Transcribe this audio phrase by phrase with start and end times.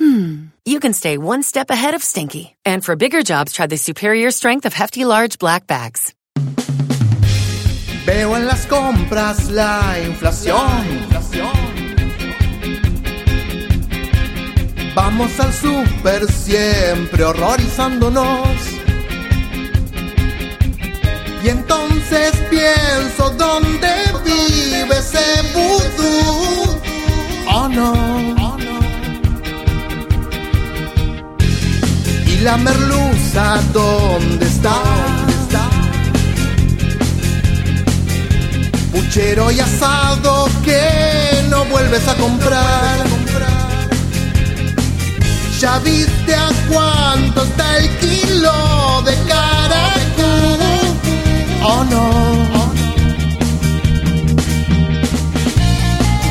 [0.00, 2.56] hmm, you can stay one step ahead of stinky.
[2.64, 6.14] And for bigger jobs, try the superior strength of Hefty Large Black Bags.
[8.06, 11.10] Veo en las compras la inflación.
[14.94, 18.48] Vamos al super siempre horrorizándonos.
[21.44, 22.79] Y entonces pienso
[32.42, 34.74] la merluza, ¿dónde está?
[38.92, 43.06] Puchero y asado que no vuelves a comprar.
[45.60, 50.58] Ya viste a cuánto está el kilo de caracú.
[51.62, 52.70] Oh no.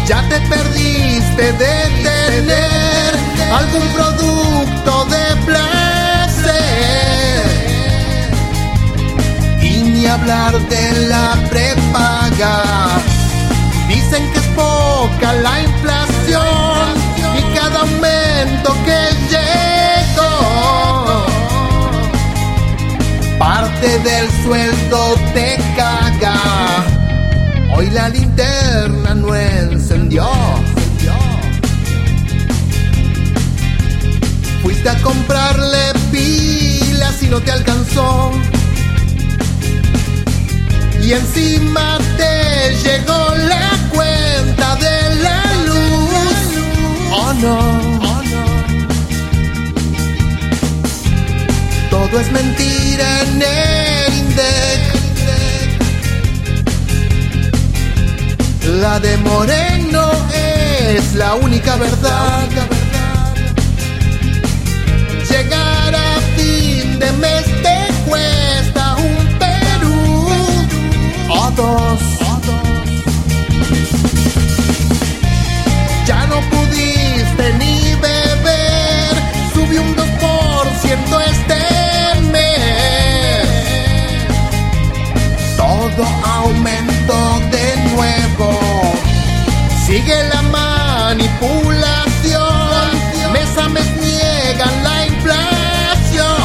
[0.08, 3.14] Ya te perdiste de tener
[3.52, 4.79] algún producto
[10.30, 12.64] hablar de la prepaga.
[13.88, 16.88] Dicen que es poca la inflación
[17.38, 19.00] y cada aumento que
[19.32, 20.34] llegó
[23.40, 26.36] parte del sueldo te caga.
[27.76, 30.30] Hoy la linterna no encendió.
[34.62, 36.49] Fuiste a comprarle pilas
[41.10, 46.36] Y encima te llegó la cuenta de la luz.
[47.12, 47.58] Oh no.
[51.90, 54.82] Todo es mentira en el INDEC.
[58.80, 62.79] La de Moreno es la única verdad.
[86.00, 87.20] Todo aumentó
[87.52, 88.48] de nuevo.
[89.86, 93.34] Sigue la manipulación.
[93.34, 96.38] Mes a mes niegan la inflación.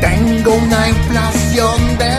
[0.00, 2.18] Tengo una inflación de